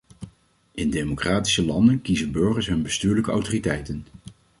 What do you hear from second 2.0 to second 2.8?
kiezen burgers